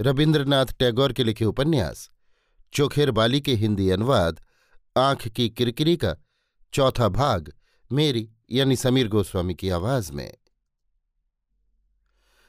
रविन्द्रनाथ 0.00 0.66
टैगोर 0.66 1.12
के 1.12 1.24
लिखे 1.24 1.44
उपन्यास, 1.44 2.10
चोखेर 2.72 3.10
बाली 3.10 3.40
के 3.40 3.54
हिंदी 3.54 3.90
अनुवाद, 3.90 4.40
आँख 4.98 5.28
की 5.28 5.50
किरकिरी 5.50 5.96
का 5.96 6.16
चौथा 6.72 7.08
भाग, 7.08 7.52
मेरी 7.92 8.30
यानी 8.50 8.76
समीर 8.76 9.08
गोस्वामी 9.08 9.54
की 9.54 9.70
आवाज़ 9.70 10.12
में। 10.12 10.36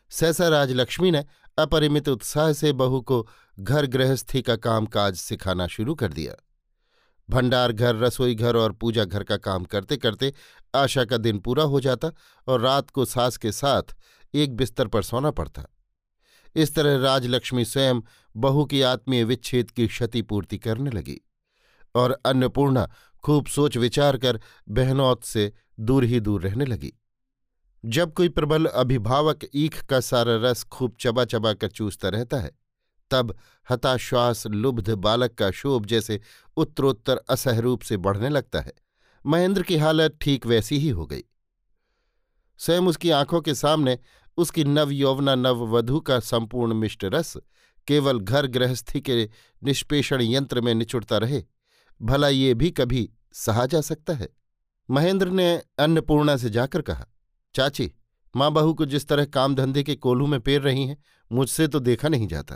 सहसा 0.09 0.47
राजलक्ष्मी 0.47 1.11
ने 1.11 1.25
अपरिमित 1.59 2.09
उत्साह 2.09 2.53
से 2.53 2.73
बहू 2.73 3.01
को 3.01 3.27
घर 3.59 3.85
गृहस्थी 3.85 4.41
का 4.41 4.55
कामकाज 4.55 5.15
सिखाना 5.15 5.67
शुरू 5.67 5.95
कर 5.95 6.13
दिया। 6.13 6.33
भंडार 7.29 7.71
घर, 7.71 7.95
रसोई 7.95 8.35
घर 8.35 8.55
और 8.55 8.71
पूजा 8.71 9.05
घर 9.05 9.23
का 9.23 9.37
काम 9.37 9.63
करते 9.63 9.97
करते 9.97 10.33
आशा 10.75 11.05
का 11.05 11.17
दिन 11.17 11.39
पूरा 11.39 11.63
हो 11.63 11.79
जाता 11.79 12.11
और 12.47 12.61
रात 12.61 12.89
को 12.89 13.05
सास 13.05 13.37
के 13.37 13.51
साथ 13.51 13.83
एक 14.33 14.55
बिस्तर 14.55 14.87
पर 14.87 15.03
सोना 15.03 15.31
पड़ता। 15.31 15.65
इस 16.55 16.75
तरह 16.75 16.97
राजलक्ष्मी 16.97 17.65
स्वयं 17.65 18.01
बहू 18.35 18.65
की 18.65 18.81
आत्मीय 18.81 19.23
विच्छेद 19.23 19.71
की 19.71 19.87
क्षतिपूर्ति 19.87 20.57
करने 20.57 20.91
लगी 20.91 21.19
और 21.95 22.17
अन्नपूर्णा 22.25 22.89
खूब 23.23 23.45
सोच 23.45 23.77
विचार 23.77 24.17
कर 24.17 24.39
बहनौत 24.69 25.23
से 25.23 25.51
दूर 25.79 26.03
ही 26.03 26.19
दूर 26.19 26.41
रहने 26.41 26.65
लगी। 26.65 26.93
जब 27.85 28.13
कोई 28.13 28.29
प्रबल 28.29 28.65
अभिभावक 28.65 29.39
ईख 29.55 29.85
का 29.85 29.99
सारा 29.99 30.35
रस 30.35 30.63
खूब 30.63 30.95
चबा 30.99 31.25
चबा 31.25 31.53
कर 31.53 31.67
चूसता 31.67 32.09
रहता 32.09 32.37
है, 32.37 32.51
तब 33.11 33.37
हताश्वास 33.69 34.47
लुब्ध 34.47 34.89
बालक 34.89 35.33
का 35.33 35.51
शोभ 35.51 35.85
जैसे 35.85 36.19
उत्तरोत्तर 36.57 37.17
असहरूप 37.29 37.81
से 37.81 37.97
बढ़ने 37.97 38.29
लगता 38.29 38.59
है। 38.59 38.73
महेंद्र 39.25 39.61
की 39.61 39.77
हालत 39.77 40.17
ठीक 40.21 40.45
वैसी 40.45 40.77
ही 40.77 40.89
हो 40.89 41.05
गई। 41.05 41.23
स्वयं 42.57 42.81
उसकी 42.81 43.09
आँखों 43.09 43.41
के 43.41 43.55
सामने 43.55 43.99
उसकी 44.41 44.63
नव 44.63 44.71
नवयौवना 44.71 45.35
नववधु 45.35 45.99
का 45.99 46.19
संपूर्ण 46.19 46.73
मिष्ट 46.73 47.05
रस 47.05 47.37
केवल 47.87 48.19
घर 48.19 48.47
गृहस्थी 48.47 49.01
के 49.01 49.29
निष्पेषण 49.63 50.21
यंत्र 50.21 50.61
में 50.61 50.73
निचुड़ता 50.75 51.17
रहे। 51.17 51.43
भला 52.01 52.27
ये 52.27 52.53
भी 52.53 52.71
कभी 52.71 53.09
सहा 53.33 53.65
जा 53.65 53.81
सकता 53.81 54.13
है? 54.13 54.29
महेंद्र 54.89 55.29
ने 55.29 55.61
अन्नपूर्णा 55.79 56.37
से 56.37 56.49
जाकर 56.49 56.81
कहा, 56.81 57.05
चाची, 57.55 57.91
माँ 58.35 58.51
बहू 58.51 58.73
को 58.73 58.85
जिस 58.85 59.07
तरह 59.07 59.25
काम 59.25 59.55
धंधे 59.55 59.83
के 59.83 59.95
कोल्हू 59.95 60.27
में 60.27 60.39
पेर 60.39 60.61
रही 60.61 60.85
हैं, 60.85 60.97
मुझसे 61.31 61.67
तो 61.67 61.79
देखा 61.79 62.07
नहीं 62.07 62.27
जाता। 62.27 62.55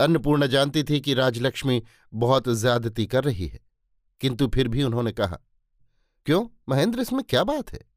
अन्नपूर्णा 0.00 0.46
जानती 0.46 0.82
थी 0.82 1.00
कि 1.00 1.14
राजलक्ष्मी 1.14 1.82
बहुत 2.14 2.48
ज्यादती 2.48 3.06
कर 3.06 3.24
रही 3.24 3.46
है, 3.46 3.60
किंतु 4.20 4.48
फिर 4.48 4.68
भी 4.68 4.82
उन्होंने 4.82 5.12
कहा, 5.12 5.38
क्यों? 6.26 6.46
महेंद्र, 6.68 7.00
इसमें 7.00 7.24
क्या 7.28 7.44
बात 7.44 7.72
है? 7.72 7.89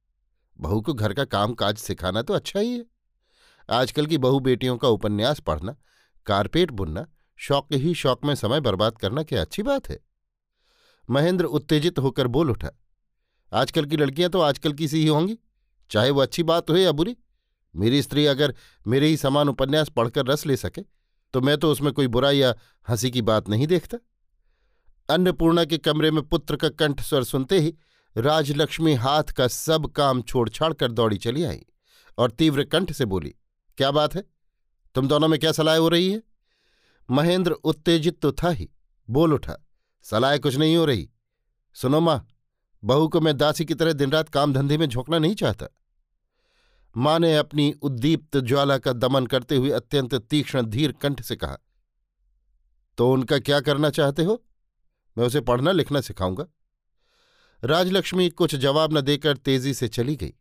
बहू 0.63 0.81
को 0.81 0.93
घर 0.93 1.13
का 1.13 1.25
काम 1.25 1.53
काज 1.53 1.77
सिखाना 1.77 2.21
तो 2.21 2.33
अच्छा 2.33 2.59
ही 2.59 2.71
है। 2.71 2.85
आजकल 3.69 4.05
की 4.05 4.17
बहू 4.17 4.39
बेटियों 4.39 4.77
का 4.77 4.87
उपन्यास 4.89 5.39
पढ़ना, 5.39 5.75
कारपेट 6.27 6.71
बुनना, 6.71 7.05
शौक 7.39 7.73
ही 7.73 7.93
शौक 7.93 8.25
में 8.25 8.33
समय 8.35 8.59
बर्बाद 8.61 8.97
करना 8.97 9.23
क्या 9.23 9.41
अच्छी 9.41 9.63
बात 9.63 9.89
है? 9.89 9.99
महेंद्र 11.09 11.45
उत्तेजित 11.45 11.99
होकर 11.99 12.27
बोल 12.27 12.51
उठा, 12.51 12.69
आजकल 13.51 13.85
की 13.85 13.97
लड़कियाँ 13.97 14.29
तो 14.29 14.41
आजकल 14.41 14.73
की 14.73 14.87
सी 14.87 14.99
ही 14.99 15.07
होंगी, 15.07 15.37
चाहे 15.91 16.09
वो 16.09 16.21
अच्छी 16.21 16.43
बात 16.43 16.69
हो 16.69 16.77
या 16.77 16.91
बुरी, 16.91 17.15
मेरी 17.73 18.01
स्त्री 18.01 18.25
अगर 18.25 18.53
मेरे 18.85 19.07
ही 19.07 19.17
समान 19.17 19.49
उपन्यास 19.49 19.89
पढ़कर 19.89 20.25
रस 20.25 20.45
ले 20.45 20.57
सके 20.57 20.81
तो 21.33 21.41
मैं 21.41 21.57
तो 21.57 21.71
उसमें 21.71 21.91
कोई 21.93 22.07
बुरा 22.07 22.29
या 22.31 22.53
हँसी 22.87 23.09
की 23.11 23.21
बात 23.21 23.49
नहीं 23.49 23.67
देखता। 23.67 23.97
अन्नपूर्णा 25.09 25.63
के 25.65 25.77
कमरे 25.77 26.11
में 26.11 26.21
पुत्र 26.23 26.55
का 26.55 26.69
कंठ 26.71 27.01
स्वर 27.01 27.23
सुनते 27.23 27.59
ही 27.59 27.73
राजलक्ष्मी 28.15 28.93
हाथ 28.93 29.31
का 29.31 29.47
सब 29.47 29.87
काम 29.87 30.21
छोड़ 30.21 30.49
छाड़ 30.49 30.73
कर 30.73 30.91
दौड़ी 30.91 31.17
चली 31.17 31.43
आई 31.43 31.61
और 32.17 32.31
तीव्र 32.31 32.63
कंठ 32.63 32.91
से 32.91 33.05
बोली, 33.05 33.33
क्या 33.77 33.91
बात 33.91 34.15
है? 34.15 34.23
तुम 34.95 35.07
दोनों 35.07 35.27
में 35.27 35.39
क्या 35.39 35.51
सलाह 35.51 35.77
हो 35.77 35.89
रही 35.89 36.11
है? 36.11 36.21
महेंद्र 37.09 37.51
उत्तेजित 37.51 38.19
तो 38.21 38.31
था 38.33 38.49
ही, 38.49 38.69
बोल 39.09 39.33
उठा, 39.33 39.57
सलाह 40.05 40.37
कुछ 40.37 40.55
नहीं 40.55 40.75
हो 40.75 40.85
रही। 40.85 41.09
सुनो 41.75 41.99
माँ, 41.99 42.27
बहू 42.83 43.07
को 43.07 43.21
मैं 43.21 43.37
दासी 43.37 43.65
की 43.65 43.73
तरह 43.73 43.93
दिन 43.93 44.11
रात 44.11 44.29
काम 44.29 44.53
धंधे 44.53 44.77
में 44.77 44.87
झोंकना 44.87 45.19
नहीं 45.19 45.35
चाहता। 45.35 45.67
माँ 46.95 47.19
ने 47.19 47.35
अपनी 47.37 47.71
उद्दीप्त 47.81 48.37
ज्वाला 48.37 48.77
का 48.77 48.93
दमन 48.93 49.25
करते 49.25 49.55
हुए 49.55 49.71
अत्यंत 49.71 50.15
तीक्ष्ण 50.15 50.61
धीर 50.61 50.91
कंठ 50.91 51.21
से 51.21 51.35
कहा 51.35 51.57
तो 52.97 53.11
उनका 53.11 53.39
क्या 53.39 53.59
करना 53.59 53.89
चाहते 53.89 54.23
हो? 54.23 54.43
मैं 55.17 55.25
उसे 55.25 55.41
पढ़ना 55.41 55.71
लिखना 55.71 56.01
सिखाऊँगा। 56.01 56.45
राजलक्ष्मी 57.63 58.29
कुछ 58.29 58.55
जवाब 58.55 58.97
न 58.97 59.01
देकर 59.01 59.37
तेज़ी 59.37 59.73
से 59.73 59.87
चली 59.87 60.15
गई 60.15 60.33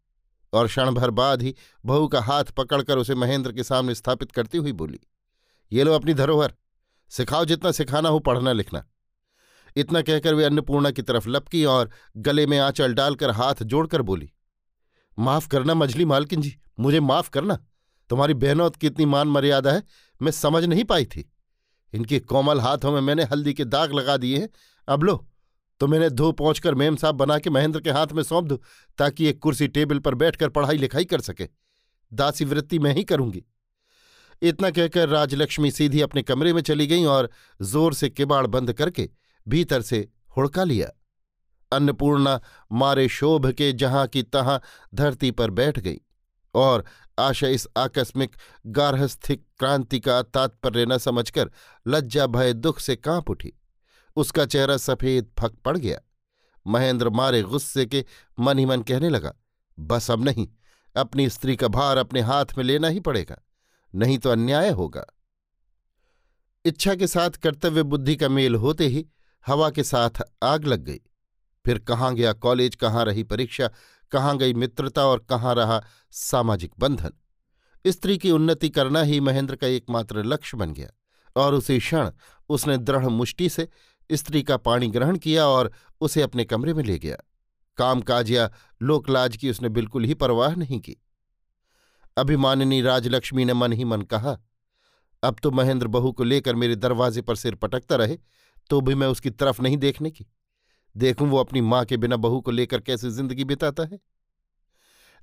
और 0.53 0.67
क्षण 0.67 0.91
भर 0.91 1.11
बाद 1.11 1.43
ही 1.43 1.55
बहू 1.85 2.09
का 2.09 2.21
हाथ 2.21 2.45
पकड़कर 2.45 2.99
उसे 2.99 3.15
महेंद्र 3.15 3.53
के 3.53 3.63
सामने 3.63 3.95
स्थापित 3.95 4.33
करती 4.33 4.59
हुई 4.59 4.73
बोली, 4.73 4.99
ये 5.73 5.85
लो 5.85 5.93
अपनी 5.93 6.15
धरोहर, 6.15 6.55
सिखाओ 7.11 7.45
जितना 7.45 7.73
सिखाना 7.73 8.09
हो 8.09 8.19
पढ़ना 8.19 8.53
लिखना। 8.53 8.85
इतना 9.77 10.03
कहकर 10.03 10.35
वे 10.35 10.45
अन्नपूर्णा 10.45 10.91
की 10.91 11.03
तरफ़ 11.03 11.29
लपकी 11.29 11.65
और 11.65 11.91
गले 12.17 12.47
में 12.47 12.59
आंचल 12.59 12.95
डालकर 12.95 13.31
हाथ 13.31 13.63
जोड़कर 13.63 14.03
बोली, 14.03 14.33
माफ़ 15.19 15.49
करना 15.49 15.75
मजली 15.75 16.05
मालकिन 16.05 16.43
जी, 16.43 16.57
मुझे 16.81 17.01
माफ़ 17.01 17.31
करना। 17.31 17.59
तुम्हारी 18.11 18.35
बहनौत 18.37 18.77
की 18.77 18.87
इतनी 18.87 19.05
मान 19.07 19.29
मर्यादा 19.29 19.73
है, 19.73 19.83
मैं 20.21 20.33
समझ 20.33 20.65
नहीं 20.65 20.85
पाई 20.85 21.05
थी। 21.07 21.31
इनके 21.93 22.19
कोमल 22.21 22.61
हाथों 22.61 22.93
में 22.93 23.01
मैंने 23.01 23.23
हल्दी 23.23 23.55
के 23.55 23.65
दाग 23.67 23.93
लगा 23.93 24.17
दिए 24.17 24.39
हैं। 24.39 24.49
अब 24.89 25.03
लो 25.03 25.25
तो 25.81 25.87
मैंने 25.87 26.11
धो 26.11 26.31
पहुंचकर 26.33 26.75
मेम 26.75 26.97
साहब 26.97 27.15
बना 27.15 27.39
के 27.39 27.51
महेंद्र 27.51 27.81
के 27.81 27.91
हाथ 27.91 28.13
में 28.13 28.23
सौंप 28.23 28.45
दू, 28.45 28.57
ताकि 28.99 29.27
एक 29.27 29.39
कुर्सी 29.39 29.69
टेबल 29.69 29.99
पर 29.99 30.15
बैठकर 30.15 30.49
पढ़ाई 30.49 30.77
लिखाई 30.77 31.05
कर 31.05 31.21
सके। 31.21 31.49
दासी 32.13 32.45
वृत्ति 32.45 32.79
मैं 32.79 32.95
ही 32.95 33.05
करूँगी। 33.05 33.45
इतना 34.43 34.71
कहकर 34.71 35.09
राजलक्ष्मी 35.09 35.71
सीधी 35.71 36.01
अपने 36.01 36.23
कमरे 36.23 36.53
में 36.53 36.61
चली 36.63 36.87
गई 36.87 37.05
और 37.05 37.31
ज़ोर 37.61 37.95
से 37.95 38.09
किबाड़ 38.11 38.47
बंद 38.47 38.73
करके 38.73 39.09
भीतर 39.47 39.83
से 39.83 40.09
हुड़का 40.37 40.65
लिया। 40.65 40.89
अन्नपूर्णा 41.73 42.41
मारे 42.73 43.09
शोभ 43.09 43.51
के 43.51 43.73
जहाँ 43.73 44.07
की 44.07 44.23
तहां 44.23 44.59
धरती 44.95 45.31
पर 45.31 45.51
बैठ 45.51 45.79
गई 45.79 46.01
और 46.55 46.85
आशा 47.19 47.49
इस 47.49 47.67
आकस्मिक 47.77 48.37
गार्हस्थिक 48.67 49.45
क्रांति 49.59 50.01
का 50.01 50.21
तात्पर्य 50.23 50.87
न 50.87 50.99
समझकर 50.99 51.51
लज्जा 51.87 52.27
भय 52.27 52.53
दुख 52.53 52.81
से 52.81 52.97
काँप 52.97 53.31
उठी। 53.31 53.53
उसका 54.17 54.45
चेहरा 54.47 54.77
सफ़ेद 54.77 55.31
फक 55.39 55.55
पड़ 55.65 55.77
गया। 55.79 55.99
महेंद्र 56.67 57.11
मारे 57.11 57.43
गुस्से 57.43 57.87
के 57.87 58.05
मन 58.39 58.59
ही 58.59 58.65
मन 58.67 58.83
कहने 58.83 59.09
लगा, 59.09 59.33
बस 59.79 60.11
अब 60.11 60.25
नहीं, 60.25 60.49
अपनी 60.97 61.29
स्त्री 61.29 61.57
का 61.57 61.69
भार 61.69 61.97
अपने 61.97 62.21
हाथ 62.21 62.57
में 62.59 62.65
लेना 62.65 62.89
ही 62.89 63.01
पड़ेगा, 63.01 63.37
नहीं 63.95 64.19
तो 64.19 64.31
अन्याय 64.31 64.71
होगा। 64.71 65.05
इच्छा 66.65 66.95
के 66.95 67.07
साथ 67.07 67.31
कर्तव्य 67.43 67.83
बुद्धि 67.83 68.17
का 68.17 68.29
मेल 68.29 68.55
होते 68.55 68.87
ही 68.87 69.07
हवा 69.47 69.71
के 69.71 69.83
साथ 69.83 70.23
आग 70.43 70.65
लग 70.65 70.81
गई। 70.81 71.01
फिर 71.65 71.79
कहाँ 71.79 72.15
गया 72.15 72.33
कॉलेज, 72.33 72.75
कहाँ 72.75 73.05
रही 73.05 73.23
परीक्षा, 73.23 73.69
कहाँ 74.13 74.37
गई 74.39 74.55
मित्रता 74.55 75.05
और 75.07 75.25
कहाँ 75.31 75.55
रहा 75.55 75.83
सामाजिक 76.13 76.73
बंधन? 76.79 77.13
स्त्री 77.85 78.17
की 78.19 78.31
उन्नति 78.31 78.69
करना 78.69 79.03
ही 79.03 79.21
महेंद्र 79.21 79.57
का 79.57 79.67
एकमात्र 79.67 80.23
लक्ष्य 80.25 80.57
बन 80.57 80.73
गया 80.73 80.89
और 81.37 81.55
उसी 81.55 81.79
क्षण 81.79 82.11
उसने 82.51 82.77
दृढ़ 82.79 83.07
मुष्टि 83.07 83.49
से 83.49 83.69
स्त्री 84.13 84.43
का 84.43 84.57
पानी 84.59 84.89
ग्रहण 84.89 85.17
किया 85.19 85.47
और 85.47 85.71
उसे 86.01 86.23
अपने 86.23 86.45
कमरे 86.45 86.75
में 86.75 86.83
ले 86.85 86.99
गया। 86.99 87.17
कामकाज 87.79 88.31
या 88.31 88.51
लोकलाज 88.81 89.37
की 89.37 89.51
उसने 89.51 89.69
बिल्कुल 89.69 90.05
ही 90.05 90.15
परवाह 90.15 90.55
नहीं 90.55 90.81
की। 90.81 90.97
अभिमानिनी 92.17 92.81
राजलक्ष्मी 92.83 93.45
ने 93.45 93.55
मन 93.55 93.73
ही 93.73 93.85
मन 93.85 94.03
कहा, 94.03 94.37
अब 95.23 95.37
तो 95.43 95.51
महेंद्र 95.51 95.89
बहू 95.89 96.13
को 96.13 96.25
लेकर 96.25 96.55
मेरे 96.55 96.77
दरवाजे 96.77 97.23
पर 97.23 97.37
सिर 97.37 97.55
पटकता 97.55 97.97
रहे 97.97 98.19
तो 98.71 98.81
भी 98.81 98.95
मैं 98.95 99.07
उसकी 99.07 99.31
तरफ़ 99.31 99.61
नहीं 99.63 99.77
देखने 99.77 100.11
की। 100.11 100.27
देखूँ 100.97 101.29
वो 101.29 101.39
अपनी 101.39 101.61
माँ 101.61 101.85
के 101.85 101.97
बिना 101.97 102.17
बहू 102.17 102.41
को 102.41 102.51
लेकर 102.51 102.81
कैसे 102.81 103.11
ज़िंदगी 103.11 103.45
बिताता 103.45 103.83
है? 103.83 103.99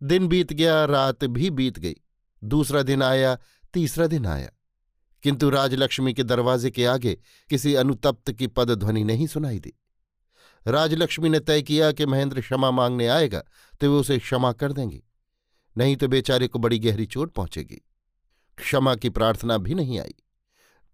दिन 0.02 0.28
बीत 0.28 0.54
गया, 0.54 0.84
रात 0.86 1.26
भी 1.26 1.50
बीत 1.50 1.80
गई। 1.80 1.96
दूसरा 2.42 2.82
दिन 2.84 3.04
आया, 3.04 3.38
तीसरा 3.74 4.08
दिन 4.08 4.26
आया। 4.26 4.50
किंतु 5.24 5.50
राजलक्ष्मी 5.50 6.14
के 6.14 6.24
दरवाजे 6.24 6.72
के 6.72 6.86
आगे 6.86 7.18
किसी 7.50 7.74
अनुतप्त 7.76 8.32
की 8.32 8.48
पदध्वनि 8.48 9.04
नहीं 9.04 9.28
सुनाई 9.28 9.60
दी। 9.60 9.74
राजलक्ष्मी 10.68 11.30
ने 11.30 11.40
तय 11.40 11.62
किया 11.62 11.92
कि 11.92 12.06
महेंद्र 12.06 12.42
क्षमा 12.42 12.72
मांगने 12.72 13.08
आएगा 13.08 13.40
तो 13.82 13.92
वे 13.92 14.00
उसे 14.00 14.18
क्षमा 14.20 14.52
कर 14.52 14.74
देंगी। 14.74 15.04
नहीं 15.78 15.96
तो 15.96 16.08
बेचारे 16.08 16.48
को 16.48 16.60
बड़ी 16.60 16.80
गहरी 16.80 17.06
चोट 17.06 17.34
पहुंचेगी। 17.34 17.82
क्षमा 18.58 18.96
की 18.96 19.10
प्रार्थना 19.10 19.58
भी 19.58 19.74
नहीं 19.74 20.00
आई। 20.00 20.16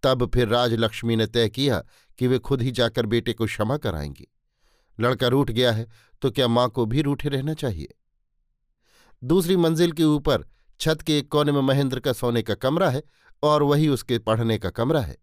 तब 0.04 0.30
फिर 0.33 0.48
राजलक्ष्मी 0.48 1.16
ने 1.16 1.27
तय 1.27 1.50
किया 1.50 1.83
कि 2.19 2.27
वे 2.27 2.39
खुद 2.39 2.62
ही 2.62 2.72
जाकर 2.72 3.06
बेटे 3.06 3.33
को 3.33 3.45
क्षमा 3.45 3.77
कराएँगी। 3.77 4.27
लड़का 5.00 5.27
रूठ 5.27 5.51
गया 5.51 5.72
है 5.72 5.88
तो 6.22 6.31
क्या 6.31 6.48
माँ 6.48 6.69
को 6.69 6.86
भी 6.86 7.01
रूठे 7.01 7.30
रहना 7.30 7.54
चाहिए? 7.54 7.95
दूसरी 9.24 9.56
मंजिल 9.57 9.92
के 9.92 10.04
ऊपर 10.04 10.45
छत 10.80 11.01
के 11.01 11.18
एक 11.18 11.27
कोने 11.27 11.51
में 11.51 11.62
महेंद्र 11.62 12.00
का 12.00 12.13
सोने 12.13 12.42
का 12.42 12.56
कमरा 12.56 12.89
है 12.89 13.04
और 13.44 13.64
वही 13.64 13.88
उसके 13.88 14.18
पढ़ने 14.20 14.58
का 14.58 14.70
कमरा 14.70 15.02
है। 15.02 15.18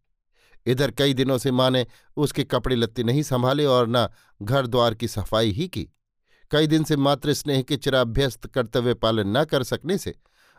इधर 0.66 0.90
कई 0.90 1.14
दिनों 1.14 1.38
से 1.38 1.50
माँ 1.50 1.70
ने 1.70 1.86
उसके 2.16 2.44
कपड़े 2.44 2.76
लत्ते 2.76 3.02
नहीं 3.02 3.22
संभाले 3.22 3.64
और 3.64 3.86
न 3.88 4.08
घर 4.42 4.66
द्वार 4.66 4.94
की 4.94 5.08
सफ़ाई 5.08 5.50
ही 5.50 5.68
की। 5.68 5.88
कई 6.50 6.66
दिन 6.66 6.84
से 6.84 6.96
मातृस्नेह 6.96 7.62
के 7.62 7.76
चिराभ्यस्त 7.76 8.46
कर्तव्य 8.46 8.94
पालन 8.94 9.36
न 9.36 9.44
कर 9.44 9.62
सकने 9.62 9.98
से 9.98 10.14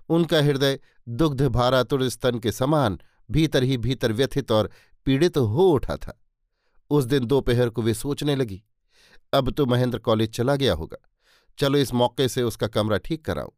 उनका 0.10 0.38
हृदय 0.38 0.80
दुग्ध 1.10 1.42
भारातुर 1.48 2.08
स्तन 2.10 2.40
के 2.40 2.52
समान 2.52 3.00
भीतर 3.30 3.64
ही 3.64 3.78
भीतर 3.78 4.12
व्यथित 4.12 4.52
और 4.52 4.70
पीड़ित 5.08 5.34
तो 5.34 5.46
हो 5.46 5.70
उठा 5.70 5.96
था। 5.98 6.20
उस 6.92 7.06
दिन 7.06 7.26
दोपहर 7.26 7.70
को 7.70 7.82
वे 7.82 7.94
सोचने 7.94 8.36
लगी, 8.36 8.62
अब 9.34 9.52
तो 9.52 9.66
महेंद्र 9.66 10.00
कॉलेज 10.00 10.32
चला 10.32 10.56
गया 10.56 10.74
होगा। 10.74 10.98
चलो 11.58 11.78
इस 11.78 11.94
मौके 11.94 12.28
से 12.28 12.44
उसका 12.44 12.68
कमरा 12.68 12.98
ठीक 12.98 13.24
कराऊं। 13.26 13.52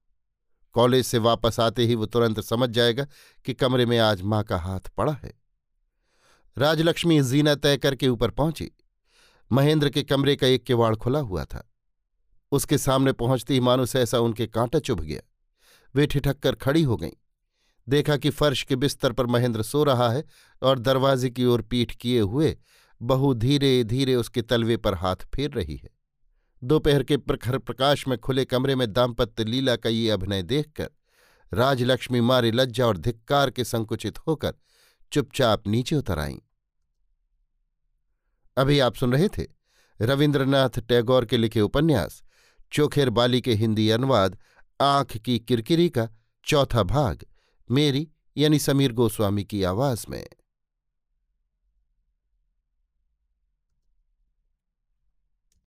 कॉलेज 0.76 1.06
से 1.06 1.18
वापस 1.18 1.60
आते 1.60 1.86
ही 1.86 1.96
वो 1.96 2.06
तुरंत 2.06 2.42
समझ 2.42 2.70
जाएगा 2.70 3.08
कि 3.46 3.54
कमरे 3.54 3.86
में 3.86 3.98
आज 4.00 4.22
माँ 4.22 4.44
का 4.44 4.58
हाथ 4.58 4.80
पड़ा 4.80 5.14
है। 5.14 5.34
राजलक्ष्मी 6.58 7.22
जीना 7.22 7.56
तय 7.56 7.78
करके 7.78 8.08
ऊपर 8.08 8.32
पहुँची। 8.32 8.72
महेंद्र 9.52 9.90
के 9.90 10.04
कमरे 10.04 10.36
का 10.36 10.48
एक 10.48 10.64
किवाड़ 10.64 10.96
खुला 10.96 11.20
हुआ 11.20 11.46
था। 11.46 11.72
उसके 12.52 12.78
सामने 12.78 13.12
पहुँचती 13.12 13.54
ही 13.54 13.60
मानो 13.60 13.86
सहसा 13.86 14.20
उनके 14.20 14.48
कांटा 14.48 14.80
चुभ 14.80 15.00
गया। 15.00 15.22
वे 15.96 16.08
ठिठक 16.08 16.40
कर 16.40 16.56
खड़ी 16.56 16.84
हो 16.84 16.98
गईं। 16.98 17.12
देखा 17.90 18.18
कि 18.18 18.30
फर्श 18.30 18.64
के 18.64 18.76
बिस्तर 18.76 19.12
पर 19.12 19.26
महेंद्र 19.26 19.64
सो 19.64 19.84
रहा 19.84 20.10
है 20.10 20.24
और 20.62 20.80
दरवाजे 20.80 21.30
की 21.30 21.46
ओर 21.46 21.62
पीठ 21.62 21.96
किए 21.96 22.20
हुए 22.20 22.58
बहु 23.02 23.34
धीरे 23.34 23.84
धीरे 23.84 24.16
उसके 24.16 24.42
तलवे 24.42 24.78
पर 24.78 24.94
हाथ 24.94 25.16
फेर 25.16 25.52
रही 25.52 25.76
है। 25.76 25.95
दोपहर 26.64 27.04
के 27.04 27.18
प्रखर 27.18 27.58
प्रकाश 27.58 28.08
में 28.08 28.18
खुले 28.18 28.46
कमरे 28.46 28.76
में 28.76 28.94
दाम्पत्य 28.94 29.44
लीला 29.44 29.76
का 29.76 29.90
ये 29.90 30.10
अभिनय 30.10 30.44
देखकर 30.44 30.90
राजलक्ष्मी 31.54 32.22
मारे 32.22 32.52
लज्जा 32.52 32.88
और 32.88 32.98
धिक्कार 32.98 33.50
के 33.50 33.64
संकुचित 33.64 34.20
होकर 34.20 34.54
चुपचाप 35.12 35.68
नीचे 35.68 35.96
उतर 35.96 36.20
आईं। 36.20 36.40
अभी 38.58 38.80
आप 38.80 38.96
सुन 38.96 39.14
रहे 39.14 39.28
थे 39.28 39.46
रविन्द्रनाथ 40.02 40.70
टैगोर 40.70 41.26
के 41.26 41.38
लिखे 41.38 41.62
उपन्यास, 41.62 42.24
चोखेर 42.72 43.10
बाली 43.10 43.42
के 43.42 43.54
हिंदी 43.54 43.90
अनुवाद, 43.90 44.38
आँख 44.82 45.18
की 45.18 45.40
किरकिरी 45.40 45.90
का 45.90 46.10
चौथा 46.46 46.84
भाग, 46.84 47.26
मेरी 47.72 48.08
यानी 48.38 48.60
समीर 48.60 48.92
गोस्वामी 48.92 49.44
की 49.44 49.64
आवाज़ 49.64 50.06
में। 50.10 50.28